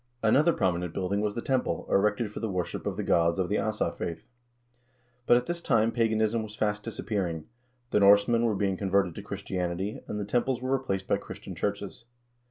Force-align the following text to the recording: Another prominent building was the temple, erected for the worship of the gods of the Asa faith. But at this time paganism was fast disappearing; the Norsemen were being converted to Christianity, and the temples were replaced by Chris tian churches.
Another 0.23 0.51
prominent 0.51 0.95
building 0.95 1.21
was 1.21 1.35
the 1.35 1.43
temple, 1.43 1.85
erected 1.87 2.31
for 2.31 2.39
the 2.39 2.49
worship 2.49 2.87
of 2.87 2.97
the 2.97 3.03
gods 3.03 3.37
of 3.37 3.49
the 3.49 3.59
Asa 3.59 3.91
faith. 3.91 4.25
But 5.27 5.37
at 5.37 5.45
this 5.45 5.61
time 5.61 5.91
paganism 5.91 6.41
was 6.41 6.55
fast 6.55 6.81
disappearing; 6.81 7.45
the 7.91 7.99
Norsemen 7.99 8.43
were 8.45 8.55
being 8.55 8.77
converted 8.77 9.13
to 9.13 9.21
Christianity, 9.21 10.01
and 10.07 10.19
the 10.19 10.25
temples 10.25 10.59
were 10.59 10.75
replaced 10.75 11.07
by 11.07 11.17
Chris 11.17 11.37
tian 11.37 11.53
churches. 11.53 12.05